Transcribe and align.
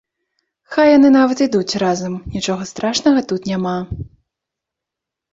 Хай 0.75 0.87
яны 0.97 1.09
нават 1.15 1.41
ідуць 1.47 1.77
разам, 1.83 2.15
нічога 2.35 2.63
страшнага 2.71 3.21
тут 3.33 3.41
няма. 3.51 3.75